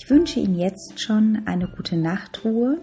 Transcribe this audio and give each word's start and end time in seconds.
Ich 0.00 0.08
wünsche 0.08 0.38
Ihnen 0.38 0.54
jetzt 0.54 1.00
schon 1.00 1.42
eine 1.46 1.66
gute 1.66 1.96
Nachtruhe 1.96 2.78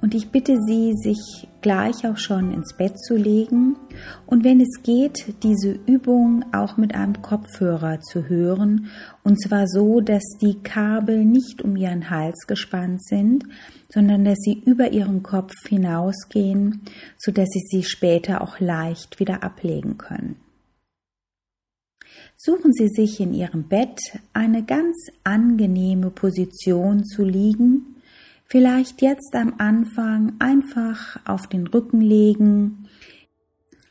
und 0.00 0.14
ich 0.14 0.30
bitte 0.30 0.56
Sie, 0.62 0.94
sich 0.96 1.46
gleich 1.60 2.06
auch 2.06 2.16
schon 2.16 2.54
ins 2.54 2.74
Bett 2.74 2.98
zu 2.98 3.16
legen 3.16 3.76
und 4.24 4.42
wenn 4.42 4.58
es 4.58 4.82
geht, 4.82 5.34
diese 5.42 5.78
Übung 5.86 6.42
auch 6.54 6.78
mit 6.78 6.94
einem 6.94 7.20
Kopfhörer 7.20 8.00
zu 8.00 8.30
hören 8.30 8.86
und 9.22 9.42
zwar 9.42 9.68
so, 9.68 10.00
dass 10.00 10.24
die 10.40 10.58
Kabel 10.62 11.22
nicht 11.22 11.60
um 11.60 11.76
Ihren 11.76 12.08
Hals 12.08 12.46
gespannt 12.46 13.04
sind, 13.04 13.44
sondern 13.90 14.24
dass 14.24 14.38
sie 14.38 14.62
über 14.64 14.90
Ihren 14.90 15.22
Kopf 15.22 15.52
hinausgehen, 15.68 16.80
sodass 17.18 17.50
Sie 17.50 17.62
sie 17.68 17.82
später 17.82 18.40
auch 18.40 18.58
leicht 18.58 19.20
wieder 19.20 19.42
ablegen 19.42 19.98
können. 19.98 20.41
Suchen 22.44 22.72
Sie 22.72 22.88
sich 22.88 23.20
in 23.20 23.34
Ihrem 23.34 23.68
Bett 23.68 24.00
eine 24.32 24.64
ganz 24.64 24.96
angenehme 25.22 26.10
Position 26.10 27.04
zu 27.04 27.22
liegen, 27.22 27.92
Vielleicht 28.52 29.00
jetzt 29.00 29.34
am 29.34 29.54
Anfang 29.56 30.38
einfach 30.38 31.18
auf 31.26 31.46
den 31.46 31.66
Rücken 31.66 32.02
legen 32.02 32.86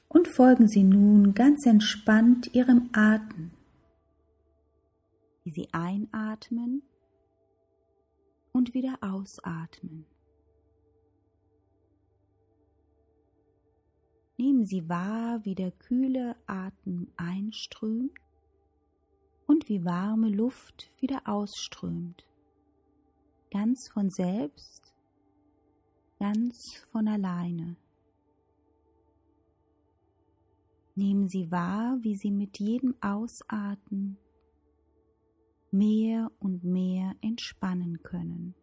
und 0.07 0.27
folgen 0.27 0.67
Sie 0.67 0.83
nun 0.83 1.33
ganz 1.33 1.65
entspannt 1.65 2.53
Ihrem 2.53 2.91
Atem. 2.93 3.49
Wie 5.43 5.49
Sie 5.49 5.67
einatmen 5.71 6.83
und 8.51 8.75
wieder 8.75 8.99
ausatmen. 9.01 10.05
Nehmen 14.37 14.67
Sie 14.67 14.87
wahr, 14.87 15.43
wie 15.43 15.55
der 15.55 15.71
kühle 15.71 16.35
Atem 16.45 17.07
einströmt 17.17 18.11
und 19.51 19.67
wie 19.67 19.83
warme 19.83 20.29
Luft 20.29 20.89
wieder 20.99 21.21
ausströmt 21.25 22.25
ganz 23.51 23.89
von 23.89 24.09
selbst, 24.09 24.95
ganz 26.19 26.77
von 26.89 27.07
alleine. 27.07 27.75
Nehmen 30.95 31.27
Sie 31.27 31.51
wahr, 31.51 31.97
wie 32.01 32.15
Sie 32.15 32.31
mit 32.31 32.59
jedem 32.59 32.95
Ausatmen 33.01 34.17
mehr 35.69 36.31
und 36.39 36.63
mehr 36.63 37.15
entspannen 37.21 38.01
können. 38.03 38.55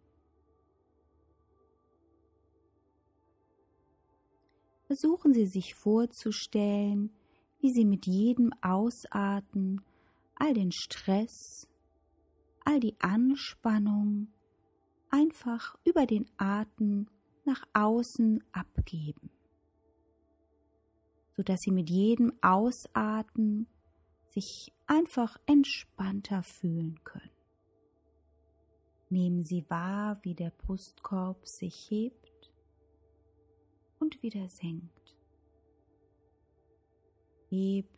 Versuchen 4.86 5.34
Sie 5.34 5.46
sich 5.46 5.74
vorzustellen, 5.74 7.10
wie 7.60 7.70
Sie 7.70 7.84
mit 7.84 8.06
jedem 8.06 8.54
Ausatmen 8.62 9.82
all 10.39 10.55
den 10.55 10.72
Stress, 10.72 11.69
all 12.64 12.81
die 12.81 12.97
Anspannung, 13.00 14.28
einfach 15.11 15.77
über 15.84 16.06
den 16.06 16.27
Atem 16.36 17.08
nach 17.44 17.62
außen 17.72 18.44
abgeben, 18.53 19.31
sodass 21.36 21.61
Sie 21.61 21.72
mit 21.72 21.91
jedem 21.91 22.33
Ausatmen 22.42 23.66
sich 24.31 24.72
einfach 24.86 25.39
entspannter 25.47 26.42
fühlen 26.42 27.03
können. 27.05 27.31
Nehmen 29.11 29.42
Sie 29.42 29.64
wahr, 29.70 30.19
wie 30.22 30.34
der 30.34 30.50
Brustkorb 30.50 31.47
sich 31.47 31.91
hebt 31.91 32.53
und 33.98 34.22
wieder 34.22 34.48
senkt. 34.48 35.16
Hebt 37.48 37.97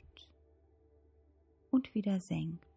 und 1.71 1.95
wieder 1.95 2.21
senkt. 2.21 2.71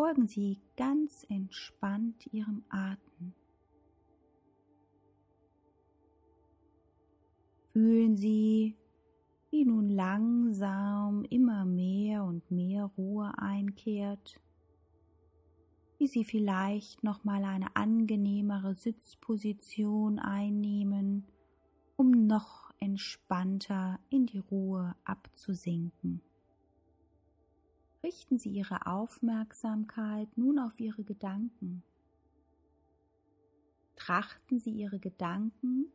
folgen 0.00 0.26
Sie 0.26 0.58
ganz 0.78 1.26
entspannt 1.28 2.26
Ihrem 2.32 2.64
Atem. 2.70 3.34
Fühlen 7.74 8.16
Sie, 8.16 8.78
wie 9.50 9.66
nun 9.66 9.90
langsam 9.90 11.24
immer 11.24 11.66
mehr 11.66 12.24
und 12.24 12.50
mehr 12.50 12.86
Ruhe 12.96 13.30
einkehrt, 13.36 14.40
wie 15.98 16.06
Sie 16.06 16.24
vielleicht 16.24 17.04
noch 17.04 17.22
mal 17.22 17.44
eine 17.44 17.76
angenehmere 17.76 18.74
Sitzposition 18.74 20.18
einnehmen, 20.18 21.26
um 21.96 22.26
noch 22.26 22.59
entspannter 22.80 24.00
in 24.08 24.26
die 24.26 24.38
Ruhe 24.38 24.96
abzusinken 25.04 26.22
richten 28.02 28.38
Sie 28.38 28.50
Ihre 28.50 28.86
Aufmerksamkeit 28.86 30.28
nun 30.36 30.58
auf 30.58 30.78
Ihre 30.80 31.04
Gedanken. 31.04 31.82
Trachten 33.96 34.58
Sie 34.58 34.70
Ihre 34.70 34.98
Gedanken 34.98 35.86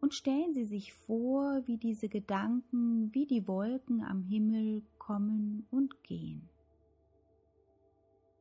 und 0.00 0.14
stellen 0.14 0.52
Sie 0.52 0.66
sich 0.66 0.92
vor, 0.92 1.62
wie 1.66 1.78
diese 1.78 2.08
Gedanken 2.08 3.14
wie 3.14 3.26
die 3.26 3.48
Wolken 3.48 4.02
am 4.04 4.22
Himmel 4.22 4.82
kommen 4.98 5.66
und 5.70 6.02
gehen. 6.02 6.48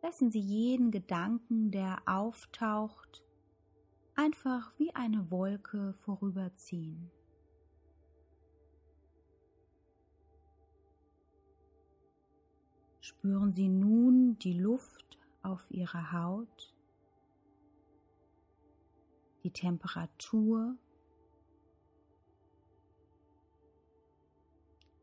Lassen 0.02 0.32
Sie 0.32 0.40
jeden 0.40 0.92
Gedanken, 0.92 1.72
der 1.72 2.02
auftaucht, 2.06 3.24
einfach 4.22 4.72
wie 4.78 4.94
eine 4.94 5.32
Wolke 5.32 5.94
vorüberziehen. 6.06 7.10
Spüren 13.00 13.52
Sie 13.52 13.68
nun 13.68 14.38
die 14.40 14.54
Luft 14.54 15.18
auf 15.42 15.66
Ihrer 15.70 16.12
Haut, 16.12 16.74
die 19.44 19.52
Temperatur. 19.52 20.76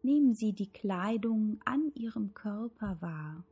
Nehmen 0.03 0.35
Sie 0.35 0.53
die 0.53 0.71
Kleidung 0.71 1.61
an 1.65 1.91
Ihrem 1.95 2.35
Körper 2.35 3.01
wahr. 3.01 3.45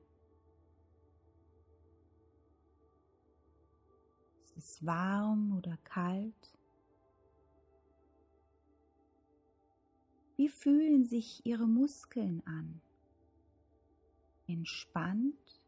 Es 4.56 4.84
warm 4.84 5.56
oder 5.56 5.77
kalt? 5.84 6.59
Wie 10.37 10.49
fühlen 10.49 11.05
sich 11.05 11.44
Ihre 11.47 11.67
Muskeln 11.67 12.43
an? 12.47 12.81
entspannt 14.49 15.61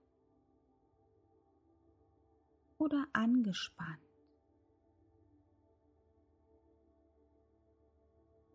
oder 2.78 3.06
angespannt. 3.12 3.98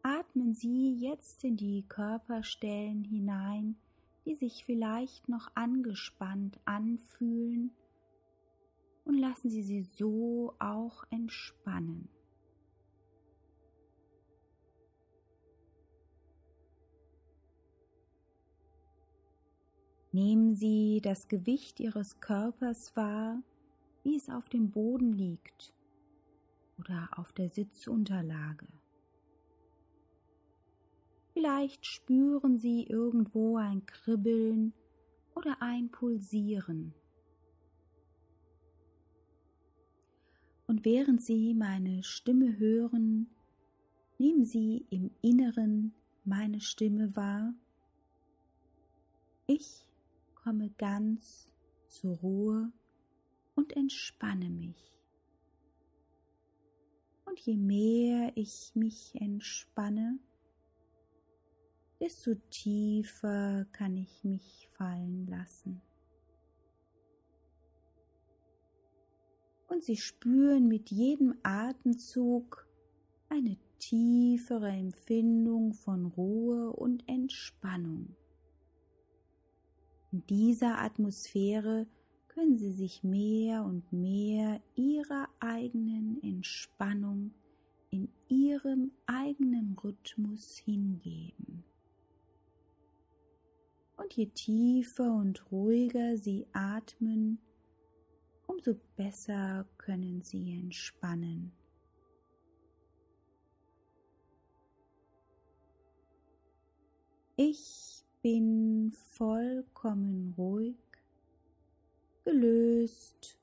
Atmen 0.02 0.54
Sie 0.54 0.96
jetzt 0.96 1.44
in 1.44 1.56
die 1.56 1.84
Körperstellen 1.88 3.04
hinein, 3.04 3.78
die 4.26 4.36
sich 4.36 4.66
vielleicht 4.66 5.30
noch 5.30 5.52
angespannt 5.56 6.60
anfühlen 6.66 7.72
und 9.06 9.18
lassen 9.18 9.50
Sie 9.50 9.64
sie 9.64 9.82
so 9.82 10.54
auch 10.60 11.04
entspannen. 11.10 12.10
Nehmen 20.12 20.56
Sie 20.56 21.02
das 21.02 21.28
Gewicht 21.28 21.80
Ihres 21.80 22.20
Körpers 22.20 22.96
wahr, 22.96 23.42
wie 24.04 24.16
es 24.16 24.30
auf 24.30 24.48
dem 24.48 24.70
Boden 24.70 25.12
liegt 25.12 25.74
oder 26.78 27.10
auf 27.16 27.34
der 27.34 27.50
Sitzunterlage. 27.50 28.68
Vielleicht 31.34 31.88
spüren 31.88 32.60
Sie 32.60 32.84
irgendwo 32.84 33.58
ein 33.58 33.88
Kribbeln 33.88 34.74
oder 35.34 35.58
ein 35.62 35.90
Pulsieren. 35.90 36.94
Und 40.68 40.86
während 40.86 41.22
Sie 41.22 41.54
meine 41.54 42.04
Stimme 42.04 42.58
hören, 42.58 43.30
nehmen 44.18 44.46
Sie 44.46 44.86
im 44.90 45.12
Inneren 45.22 45.94
meine 46.24 46.62
Stimme 46.62 47.16
wahr. 47.16 47.54
Ich 49.46 49.88
komme 50.36 50.70
ganz 50.78 51.52
zur 51.90 52.18
Ruhe 52.18 52.72
und 53.56 53.76
entspanne 53.76 54.50
mich. 54.50 54.94
Und 57.26 57.40
je 57.40 57.58
mehr 57.58 58.32
ich 58.36 58.72
mich 58.76 59.16
entspanne, 59.16 60.20
desto 62.00 62.36
tiefer 62.50 63.66
kann 63.72 63.98
ich 63.98 64.24
mich 64.24 64.70
fallen 64.74 65.26
lassen. 65.28 65.82
Und 69.74 69.84
Sie 69.84 69.98
spüren 69.98 70.68
mit 70.68 70.92
jedem 70.92 71.34
Atemzug 71.42 72.68
eine 73.28 73.58
tiefere 73.80 74.70
Empfindung 74.70 75.74
von 75.74 76.06
Ruhe 76.06 76.72
und 76.72 77.10
Entspannung 77.10 78.16
In 80.12 80.24
dieser 80.28 80.80
Atmosphäre 80.80 81.88
können 82.28 82.56
Sie 82.56 82.72
sich 82.72 83.04
mehr 83.04 83.64
und 83.64 83.92
mehr 83.92 84.62
Ihrer 84.76 85.28
eigenen 85.40 86.22
Entspannung 86.22 87.34
in 87.90 88.10
Ihrem 88.28 88.92
eigenen 89.08 89.76
Rhythmus 89.84 90.56
hingeben. 90.56 91.64
Und 93.98 94.14
je 94.14 94.28
tiefer 94.28 95.16
und 95.16 95.52
ruhiger 95.52 96.16
Sie 96.18 96.46
atmen, 96.54 97.40
umso 98.54 98.76
besser 98.96 99.66
können 99.78 100.22
Sie 100.22 100.54
entspannen. 100.54 101.52
Ich 107.36 108.06
bin 108.22 108.92
vollkommen 108.92 110.34
ruhig, 110.38 110.78
gelöst 112.26 113.40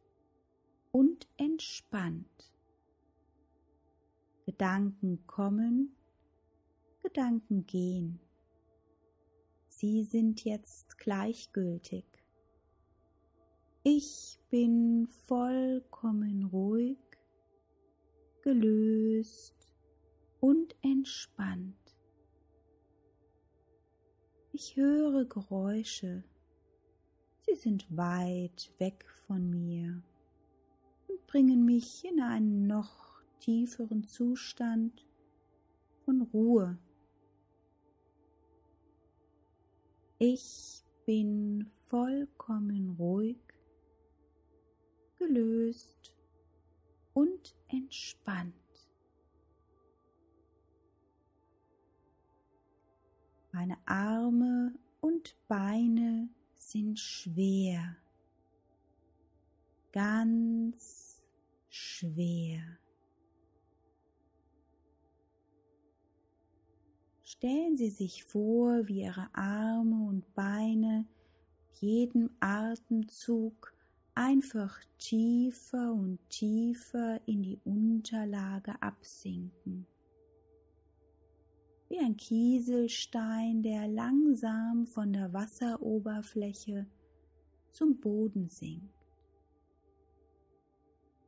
und 0.92 1.26
entspannt. 1.36 2.52
Gedanken 4.46 5.26
kommen, 5.26 5.96
Gedanken 7.02 7.66
gehen. 7.66 8.20
Sie 9.68 10.04
sind 10.04 10.44
jetzt 10.44 10.98
gleichgültig. 10.98 12.19
Ich 13.82 14.38
bin 14.50 15.08
vollkommen 15.26 16.44
ruhig, 16.44 16.98
gelöst 18.42 19.54
und 20.38 20.76
entspannt. 20.82 21.96
Ich 24.52 24.76
höre 24.76 25.24
Geräusche. 25.24 26.24
Sie 27.46 27.54
sind 27.54 27.86
weit 27.96 28.70
weg 28.76 29.06
von 29.26 29.48
mir 29.48 30.02
und 31.08 31.26
bringen 31.26 31.64
mich 31.64 32.04
in 32.04 32.20
einen 32.20 32.66
noch 32.66 33.22
tieferen 33.38 34.06
Zustand 34.06 35.06
von 36.04 36.20
Ruhe. 36.20 36.78
Ich 40.18 40.84
bin 41.06 41.70
vollkommen 41.88 42.96
ruhig, 42.98 43.38
gelöst 45.20 46.14
und 47.12 47.54
entspannt. 47.68 48.54
Meine 53.52 53.76
Arme 53.84 54.72
und 55.00 55.36
Beine 55.46 56.30
sind 56.56 56.98
schwer, 56.98 57.96
ganz 59.92 61.22
schwer. 61.68 62.78
Stellen 67.22 67.76
Sie 67.76 67.90
sich 67.90 68.24
vor, 68.24 68.88
wie 68.88 69.02
Ihre 69.02 69.28
Arme 69.34 70.08
und 70.08 70.34
Beine 70.34 71.06
jedem 71.80 72.30
Atemzug 72.40 73.74
einfach 74.20 74.78
tiefer 74.98 75.94
und 75.94 76.18
tiefer 76.28 77.20
in 77.26 77.42
die 77.42 77.58
Unterlage 77.64 78.74
absinken 78.82 79.86
wie 81.88 81.98
ein 81.98 82.16
Kieselstein, 82.16 83.62
der 83.62 83.88
langsam 83.88 84.86
von 84.86 85.12
der 85.12 85.32
Wasseroberfläche 85.32 86.86
zum 87.70 87.98
Boden 87.98 88.48
sinkt. 88.48 88.94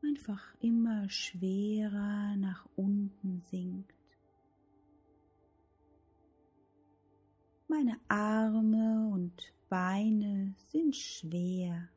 Einfach 0.04 0.54
immer 0.60 1.08
schwerer 1.08 2.36
nach 2.36 2.68
unten 2.76 3.42
sinkt. 3.50 3.92
Meine 7.66 7.98
Arme 8.06 9.08
und 9.12 9.52
Beine 9.68 10.54
sind 10.68 10.94
schwer, 10.94 11.88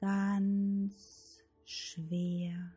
ganz 0.00 1.44
schwer. 1.64 2.72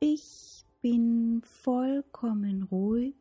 Ich 0.00 0.64
bin 0.80 1.42
vollkommen 1.42 2.62
ruhig, 2.62 3.16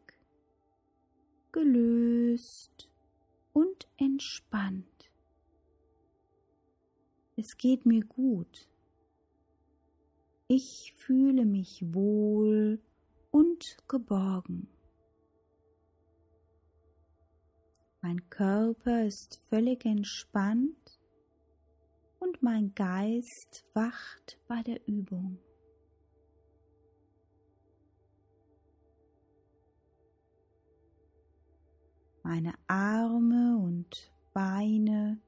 gelöst 1.51 2.89
und 3.53 3.87
entspannt. 3.97 5.11
Es 7.35 7.57
geht 7.57 7.85
mir 7.85 8.05
gut. 8.05 8.69
Ich 10.47 10.93
fühle 10.95 11.45
mich 11.45 11.83
wohl 11.93 12.79
und 13.31 13.77
geborgen. 13.87 14.69
Mein 18.07 18.29
Körper 18.29 19.03
ist 19.03 19.41
völlig 19.49 19.83
entspannt 19.83 20.97
und 22.19 22.41
mein 22.41 22.73
Geist 22.73 23.65
wacht 23.73 24.39
bei 24.47 24.63
der 24.63 24.79
Übung. 24.87 25.37
Meine 32.23 32.53
Arme 32.67 33.57
und 33.57 34.13
Beine 34.33 35.19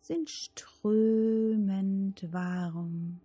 sind 0.00 0.30
strömend 0.30 2.32
warm. 2.32 3.23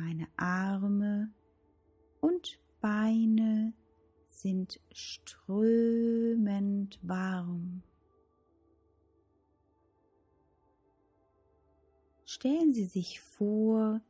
Meine 0.00 0.28
Arme 0.36 1.28
und 2.20 2.60
Beine 2.80 3.72
sind 4.28 4.78
strömend 4.92 7.00
warm. 7.02 7.82
Stellen 12.24 12.72
Sie 12.72 12.84
sich 12.84 13.20
vor, 13.20 14.00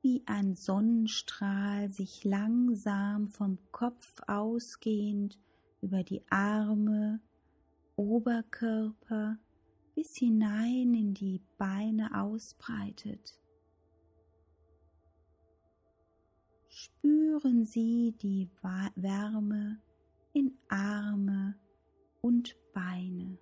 wie 0.00 0.22
ein 0.24 0.54
Sonnenstrahl 0.54 1.90
sich 1.90 2.24
langsam 2.24 3.28
vom 3.28 3.58
Kopf 3.70 4.22
ausgehend 4.26 5.38
über 5.82 6.04
die 6.04 6.22
Arme, 6.30 7.20
Oberkörper 7.96 9.36
bis 9.94 10.16
hinein 10.16 10.94
in 10.94 11.12
die 11.12 11.42
Beine 11.58 12.18
ausbreitet. 12.18 13.43
Spüren 16.76 17.66
Sie 17.66 18.16
die 18.20 18.50
Wärme 18.96 19.80
in 20.32 20.58
Arme 20.66 21.54
und 22.20 22.56
Beine. 22.72 23.38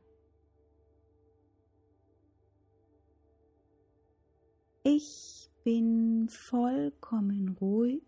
Ich 4.83 5.51
bin 5.65 6.29
vollkommen 6.29 7.57
ruhig, 7.59 8.05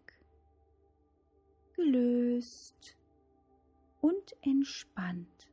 gelöst 1.73 2.99
und 4.03 4.37
entspannt. 4.43 5.51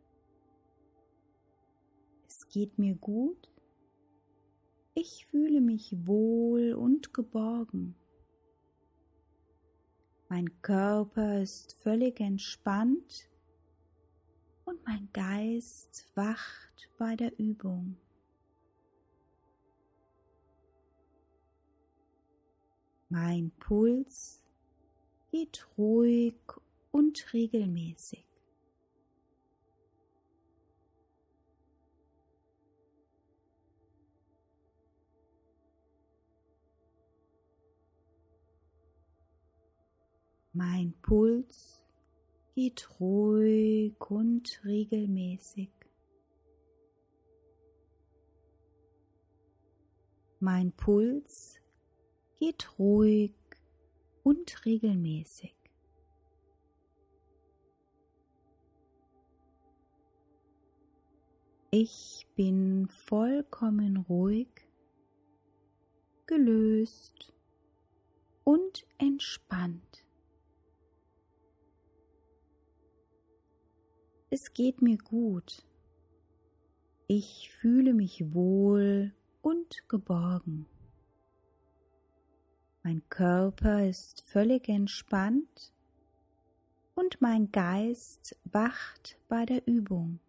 Es 2.27 2.49
geht 2.49 2.77
mir 2.77 2.95
gut. 2.95 3.49
Ich 4.95 5.27
fühle 5.27 5.61
mich 5.61 5.95
wohl 6.05 6.73
und 6.73 7.13
geborgen. 7.13 7.95
Mein 10.31 10.61
Körper 10.61 11.41
ist 11.41 11.73
völlig 11.83 12.21
entspannt 12.21 13.29
und 14.63 14.81
mein 14.85 15.09
Geist 15.11 16.09
wacht 16.15 16.89
bei 16.97 17.17
der 17.17 17.37
Übung. 17.37 17.97
Mein 23.09 23.51
Puls 23.59 24.41
geht 25.31 25.67
ruhig 25.77 26.39
und 26.91 27.33
regelmäßig. 27.33 28.30
Mein 40.53 40.93
Puls 41.01 41.81
geht 42.55 42.99
ruhig 42.99 43.95
und 44.09 44.61
regelmäßig. 44.65 45.71
Mein 50.41 50.73
Puls 50.73 51.57
geht 52.37 52.77
ruhig 52.77 53.33
und 54.23 54.65
regelmäßig. 54.65 55.55
Ich 61.69 62.27
bin 62.35 62.89
vollkommen 62.89 63.95
ruhig, 63.95 64.49
gelöst 66.25 67.33
und 68.43 68.85
entspannt. 68.97 70.00
Es 74.33 74.53
geht 74.53 74.81
mir 74.81 74.97
gut. 74.97 75.67
Ich 77.07 77.51
fühle 77.51 77.93
mich 77.93 78.33
wohl 78.33 79.13
und 79.41 79.89
geborgen. 79.89 80.67
Mein 82.81 83.01
Körper 83.09 83.85
ist 83.85 84.23
völlig 84.25 84.69
entspannt 84.69 85.73
und 86.95 87.19
mein 87.19 87.51
Geist 87.51 88.37
wacht 88.45 89.19
bei 89.27 89.45
der 89.45 89.67
Übung. 89.67 90.21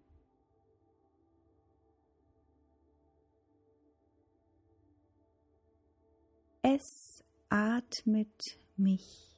Es 6.62 7.22
atmet 7.50 8.58
mich. 8.76 9.31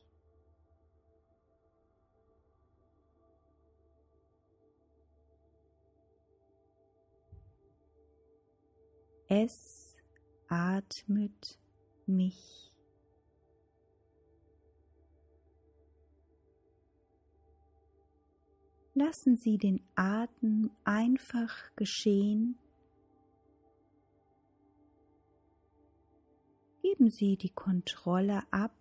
Es 9.37 9.97
atmet 10.47 11.59
mich. 12.07 12.73
Lassen 18.95 19.37
Sie 19.37 19.59
den 19.59 19.83
Atem 19.97 20.71
einfach 20.85 21.75
geschehen 21.75 22.57
geben 27.05 27.11
Sie 27.11 27.37
die 27.37 27.51
Kontrolle 27.51 28.45
ab 28.53 28.77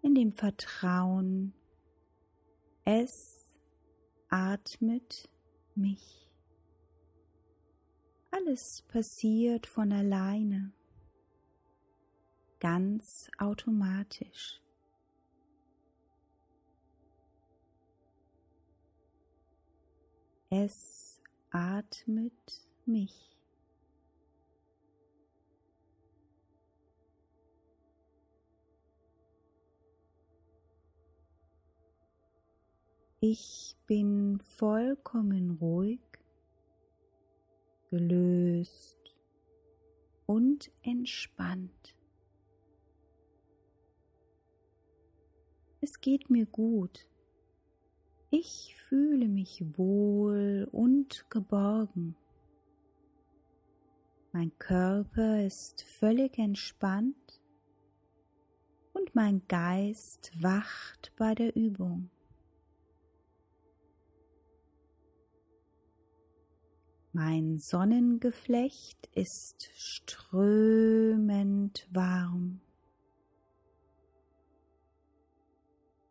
in 0.00 0.14
dem 0.14 0.32
Vertrauen, 0.32 1.52
es 2.86 3.54
atmet 4.30 5.28
mich. 5.74 6.27
Alles 8.38 8.82
passiert 8.82 9.66
von 9.66 9.92
alleine, 9.92 10.72
ganz 12.60 13.28
automatisch. 13.38 14.60
Es 20.50 21.20
atmet 21.50 22.32
mich. 22.86 23.36
Ich 33.20 33.76
bin 33.86 34.38
vollkommen 34.38 35.58
ruhig, 35.60 36.00
gelöst 37.90 39.16
und 40.26 40.70
entspannt. 40.82 41.94
Es 45.80 46.00
geht 46.00 46.28
mir 46.28 46.46
gut. 46.46 47.08
Ich 48.30 48.76
fühle 48.76 49.28
mich 49.28 49.64
wohl 49.76 50.68
und 50.70 51.24
geborgen. 51.30 52.14
Mein 54.32 54.56
Körper 54.58 55.44
ist 55.44 55.82
völlig 55.82 56.38
entspannt 56.38 57.40
und 58.92 59.14
mein 59.14 59.42
Geist 59.48 60.32
wacht 60.40 61.12
bei 61.16 61.34
der 61.34 61.56
Übung. 61.56 62.10
Mein 67.12 67.58
Sonnengeflecht 67.58 69.08
ist 69.14 69.70
strömend 69.74 71.08
warm. 71.90 72.60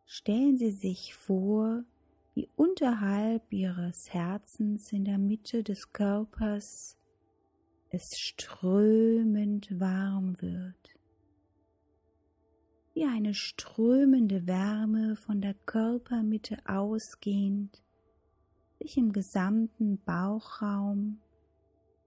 Stellen 0.05 0.57
Sie 0.57 0.71
sich 0.71 1.13
vor, 1.13 1.83
wie 2.33 2.49
unterhalb 2.55 3.53
Ihres 3.53 4.11
Herzens 4.11 4.91
in 4.91 5.05
der 5.05 5.19
Mitte 5.19 5.63
des 5.63 5.93
Körpers 5.93 6.97
es 7.89 8.17
strömend 8.17 9.79
warm 9.79 10.41
wird. 10.41 10.95
Wie 12.95 13.05
eine 13.05 13.35
strömende 13.35 14.47
Wärme 14.47 15.15
von 15.15 15.41
der 15.41 15.53
Körpermitte 15.53 16.57
ausgehend 16.65 17.83
sich 18.79 18.98
im 18.98 19.12
gesamten 19.12 20.00
Bauchraum 20.03 21.19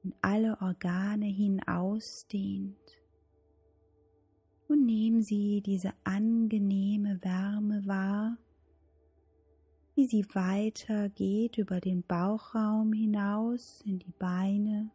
in 0.03 0.15
alle 0.23 0.61
Organe 0.61 1.27
hin 1.27 1.63
ausdehnt. 1.67 2.77
Und 4.69 4.87
nehmen 4.87 5.23
Sie 5.23 5.63
diese 5.63 5.93
angenehme 6.05 7.23
Wärme 7.23 7.87
wahr, 7.87 8.39
wie 10.01 10.07
sie 10.07 10.25
weiter 10.33 11.11
geht 11.11 11.59
über 11.59 11.81
den 11.81 12.03
Bauchraum 12.03 12.95
hinaus 12.95 13.83
in 13.85 13.99
die 13.99 14.15
Beine, 14.19 14.91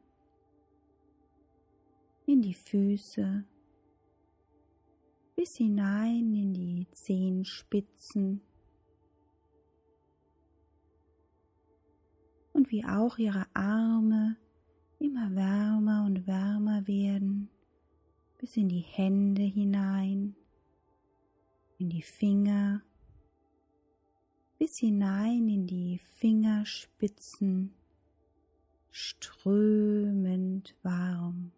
in 2.25 2.41
die 2.41 2.55
Füße, 2.55 3.43
bis 5.35 5.57
hinein 5.57 6.33
in 6.33 6.53
die 6.53 6.87
Zehenspitzen 6.91 8.41
und 12.55 12.71
wie 12.71 12.85
auch 12.85 13.17
ihre 13.17 13.45
Arme 13.53 14.37
immer 14.99 15.35
wärmer 15.35 16.05
und 16.05 16.25
wärmer 16.25 16.87
werden, 16.87 17.49
bis 18.37 18.55
in 18.55 18.69
die 18.69 18.79
Hände 18.79 19.41
hinein, 19.41 20.35
in 21.77 21.89
die 21.89 22.01
Finger, 22.01 22.81
bis 24.57 24.77
hinein 24.77 25.49
in 25.49 25.67
die 25.67 25.99
Fingerspitzen, 25.99 27.73
strömend 28.89 30.77
warm. 30.81 31.51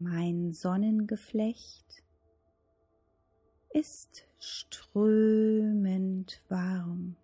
Mein 0.00 0.52
Sonnengeflecht 0.52 2.07
ist 3.78 4.26
strömend 4.40 6.42
warm. 6.48 7.14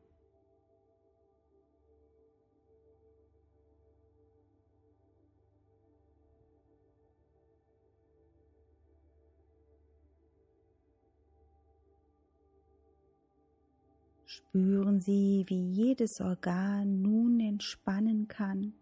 Spüren 14.26 15.00
Sie, 15.00 15.44
wie 15.49 15.73
jedes 15.73 16.20
Organ 16.20 17.02
nun 17.02 17.40
entspannen 17.40 18.28
kann 18.28 18.75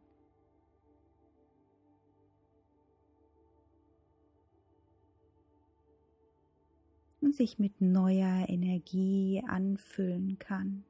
sich 7.33 7.59
mit 7.59 7.81
neuer 7.81 8.49
Energie 8.49 9.43
anfüllen 9.47 10.39
kann. 10.39 10.85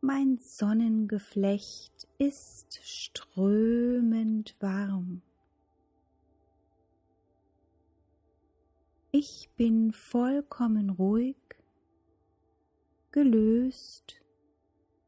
Mein 0.00 0.38
Sonnengeflecht 0.38 2.08
ist 2.18 2.78
strömend 2.82 4.54
warm. 4.60 5.22
Ich 9.12 9.48
bin 9.56 9.92
vollkommen 9.92 10.90
ruhig, 10.90 11.36
gelöst 13.12 14.20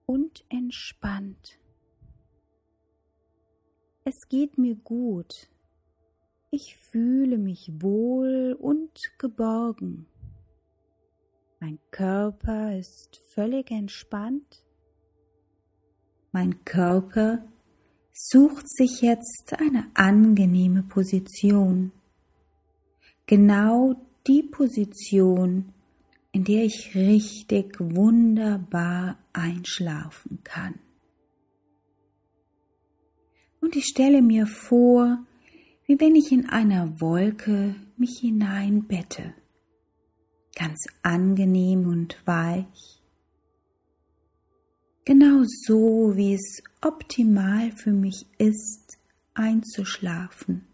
und 0.06 0.44
entspannt. 0.48 1.58
Es 4.04 4.28
geht 4.28 4.56
mir 4.56 4.76
gut. 4.76 5.50
Ich 6.50 6.76
fühle 6.76 7.38
mich 7.38 7.70
wohl 7.80 8.56
und 8.58 8.90
geborgen. 9.18 10.06
Mein 11.60 11.78
Körper 11.90 12.78
ist 12.78 13.20
völlig 13.34 13.70
entspannt. 13.70 14.64
Mein 16.32 16.64
Körper 16.64 17.44
sucht 18.12 18.68
sich 18.68 19.00
jetzt 19.00 19.54
eine 19.58 19.86
angenehme 19.94 20.82
Position. 20.82 21.92
Genau 23.26 23.96
die 24.26 24.42
Position, 24.42 25.72
in 26.32 26.44
der 26.44 26.64
ich 26.64 26.94
richtig 26.94 27.78
wunderbar 27.80 29.18
einschlafen 29.32 30.40
kann. 30.44 30.78
Und 33.60 33.74
ich 33.74 33.86
stelle 33.86 34.22
mir 34.22 34.46
vor, 34.46 35.26
wie 35.86 36.00
wenn 36.00 36.16
ich 36.16 36.32
in 36.32 36.48
einer 36.48 37.00
Wolke 37.00 37.76
mich 37.96 38.18
hineinbette, 38.20 39.34
ganz 40.54 40.86
angenehm 41.02 41.86
und 41.86 42.16
weich, 42.26 43.00
genau 45.04 45.44
so, 45.44 46.16
wie 46.16 46.34
es 46.34 46.62
optimal 46.82 47.70
für 47.72 47.92
mich 47.92 48.26
ist, 48.38 48.98
einzuschlafen. 49.34 50.66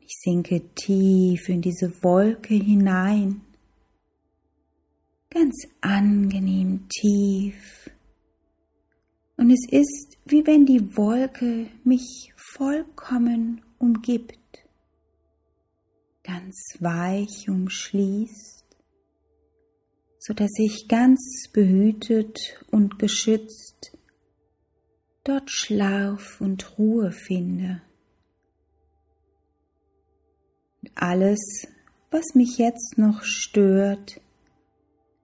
Ich 0.00 0.16
sinke 0.22 0.60
tief 0.74 1.48
in 1.48 1.62
diese 1.62 2.02
Wolke 2.02 2.54
hinein, 2.54 3.42
ganz 5.30 5.66
angenehm 5.80 6.88
tief. 6.88 7.79
Und 9.40 9.50
es 9.50 9.66
ist, 9.70 10.18
wie 10.26 10.46
wenn 10.46 10.66
die 10.66 10.98
Wolke 10.98 11.70
mich 11.82 12.34
vollkommen 12.36 13.62
umgibt, 13.78 14.36
ganz 16.22 16.76
weich 16.78 17.48
umschließt, 17.48 18.66
so 20.18 20.34
dass 20.34 20.50
ich 20.58 20.88
ganz 20.88 21.48
behütet 21.54 22.62
und 22.70 22.98
geschützt 22.98 23.96
dort 25.24 25.50
Schlaf 25.50 26.38
und 26.42 26.78
Ruhe 26.78 27.10
finde. 27.10 27.80
Alles, 30.94 31.66
was 32.10 32.34
mich 32.34 32.58
jetzt 32.58 32.98
noch 32.98 33.22
stört, 33.22 34.20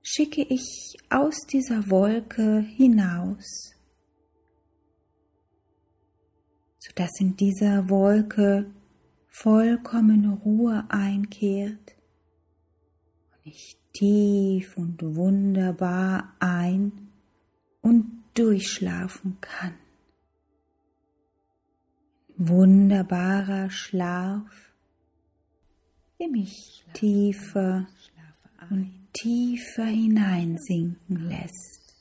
schicke 0.02 0.40
ich 0.40 0.96
aus 1.10 1.36
dieser 1.46 1.90
Wolke 1.90 2.60
hinaus, 2.60 3.75
sodass 6.86 7.20
in 7.20 7.36
dieser 7.36 7.88
Wolke 7.88 8.70
vollkommene 9.28 10.30
Ruhe 10.44 10.84
einkehrt 10.88 11.96
und 13.32 13.46
ich 13.46 13.76
tief 13.92 14.76
und 14.76 15.02
wunderbar 15.02 16.34
ein 16.38 16.92
und 17.80 18.22
durchschlafen 18.34 19.38
kann. 19.40 19.74
Wunderbarer 22.36 23.70
Schlaf 23.70 24.66
der 26.18 26.28
mich 26.28 26.84
tiefer 26.94 27.86
und 28.70 28.90
tiefer 29.12 29.84
hineinsinken 29.84 31.28
lässt. 31.28 31.94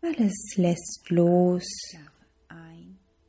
Alles 0.00 0.54
lässt 0.56 1.10
los, 1.10 1.66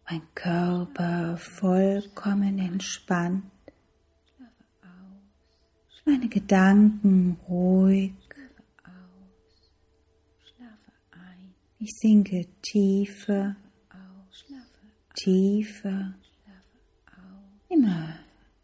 mein 0.10 0.22
Körper 0.34 1.38
vollkommen 1.38 2.58
entspannt, 2.58 3.44
meine 6.06 6.28
Gedanken 6.28 7.38
ruhig. 7.48 8.14
Ich 11.78 11.92
sinke 12.02 12.46
tiefer, 12.62 13.56
tiefer, 15.16 16.16
immer 17.70 18.16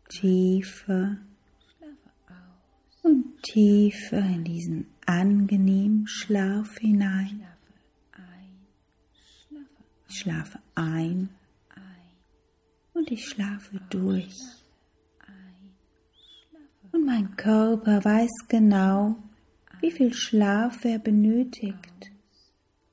tiefer 0.09 1.17
und 3.03 3.41
tiefer 3.43 4.19
in 4.19 4.43
diesen 4.43 4.87
angenehmen 5.05 6.07
Schlaf 6.07 6.77
hinein. 6.79 7.54
Schlafe 10.15 10.59
ein 10.75 11.29
und 12.93 13.11
ich 13.11 13.27
schlafe 13.27 13.79
durch. 13.89 14.33
Und 16.91 17.05
mein 17.05 17.35
Körper 17.35 18.03
weiß 18.03 18.47
genau, 18.47 19.15
wie 19.81 19.91
viel 19.91 20.13
Schlaf 20.13 20.85
er 20.85 20.99
benötigt, 20.99 22.11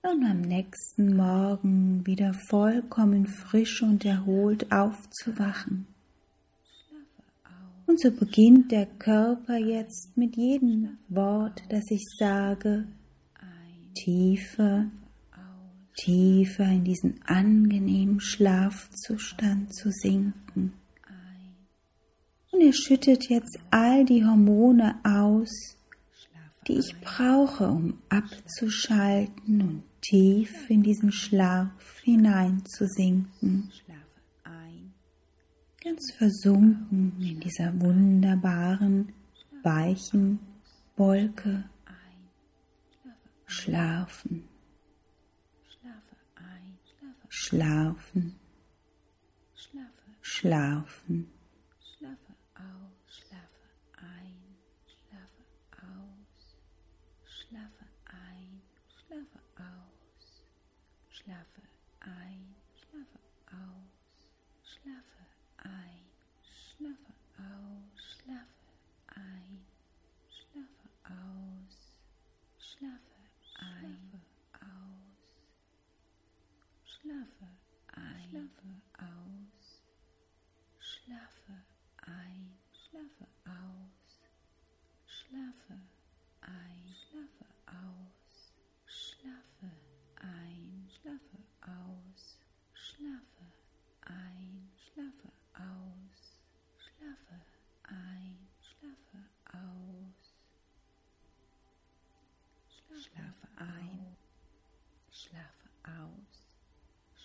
um 0.02 0.24
am 0.24 0.40
nächsten 0.40 1.14
Morgen 1.16 2.04
wieder 2.04 2.34
vollkommen 2.50 3.26
frisch 3.26 3.82
und 3.82 4.04
erholt 4.04 4.72
aufzuwachen. 4.72 5.86
Und 7.86 8.00
so 8.00 8.10
beginnt 8.10 8.72
der 8.72 8.86
Körper 8.86 9.56
jetzt 9.56 10.16
mit 10.16 10.36
jedem 10.36 10.98
Wort, 11.08 11.62
das 11.68 11.84
ich 11.90 12.04
sage, 12.18 12.88
tiefer, 13.94 14.90
tiefer 15.96 16.64
in 16.64 16.84
diesen 16.84 17.20
angenehmen 17.24 18.20
Schlafzustand 18.20 19.74
zu 19.74 19.90
sinken. 19.90 20.74
Und 22.50 22.60
er 22.60 22.72
schüttet 22.72 23.28
jetzt 23.28 23.58
all 23.70 24.04
die 24.04 24.24
Hormone 24.24 25.00
aus, 25.04 25.50
die 26.68 26.78
ich 26.78 26.94
brauche, 27.00 27.66
um 27.68 27.98
abzuschalten 28.08 29.60
und 29.62 29.82
tief 30.00 30.70
in 30.70 30.82
diesen 30.82 31.12
Schlaf 31.12 32.00
hineinzusinken. 32.02 33.70
Ganz 35.82 36.12
versunken 36.16 37.14
in 37.20 37.40
dieser 37.40 37.80
wunderbaren, 37.80 39.12
weichen 39.64 40.38
Wolke. 40.96 41.64
Schlafen, 43.46 44.44
schlafen, 47.32 48.38
schlafe, 49.54 50.10
schlafen, 50.20 51.32
schlafe 51.80 52.34
aus, 52.54 53.08
schlafe 53.08 53.68
ein, 53.96 54.36
schlafe 54.84 55.42
aus, 55.80 56.56
schlafe 57.24 57.86
ein, 58.04 58.60
schlafe 58.86 59.40
aus, 59.56 60.44
schlafe 61.08 61.62
ein, 62.00 62.54
schlafe 62.76 63.18
aus, 63.46 64.28
schlafe 64.62 65.31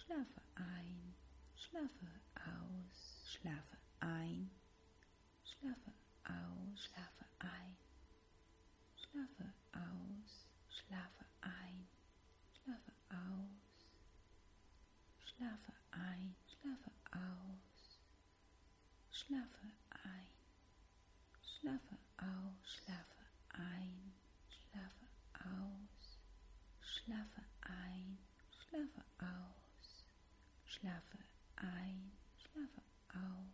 schlafe 0.08 0.42
ein, 0.56 1.14
schlafe 1.58 2.08
aus, 2.36 3.28
schlafe 3.30 3.78
ein, 4.00 4.50
schlafe 5.44 5.92
aus, 6.24 6.80
schlafe 6.80 7.26
ein, 7.40 7.76
schlafe 8.96 9.52
aus, 9.74 10.48
schlafe 10.70 11.26
ein, 11.42 11.88
schlafe 12.56 12.94
aus, 13.10 13.90
schlafe 15.20 15.74
ein, 15.92 16.36
schlafe 16.48 16.92
aus. 17.12 18.00
Schlafe 19.12 19.68
ein, 20.06 20.32
schlafe 21.44 21.98
aus, 22.18 22.64
schlafe 22.64 23.26
ein, 23.50 24.14
schlafe 24.48 25.08
aus, 25.34 26.18
schlafe 26.80 27.44
ein, 27.62 28.18
schlafe 28.70 29.04
aus, 29.20 29.57
schlafe 30.80 31.18
ein, 31.56 32.12
schlafe 32.38 32.82
aus, 33.10 33.50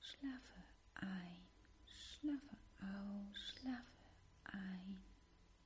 schlafe 0.00 0.64
ein. 0.94 1.38
schlafe 1.86 2.56
aus, 2.80 3.36
schlafe 3.52 4.08
ein, 4.44 5.02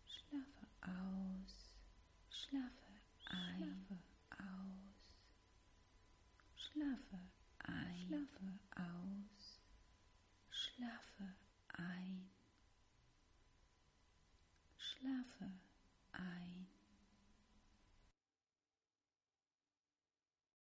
schlafe 0.06 0.66
aus, 0.82 1.70
schlafe 2.28 2.92
ein, 3.30 3.86
schlafe 3.86 3.98
aus, 4.36 4.92
schlafe 6.56 7.20
ein, 7.64 8.06
schlafe 8.06 8.58
aus, 8.76 9.60
schlafe 10.50 11.34
ein, 11.78 12.30
schlafe. 14.76 15.71